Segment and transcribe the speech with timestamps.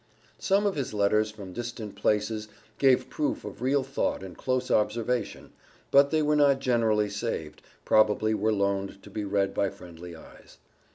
[0.39, 2.47] Some of his letters, from different places,
[2.79, 5.51] gave proof of real thought and close observation,
[5.91, 10.57] but they were not generally saved, probably were loaned to be read by friendly eyes.